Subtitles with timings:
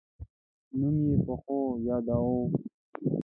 [0.79, 1.57] نوم یې په ښو
[1.87, 2.39] یاداوه.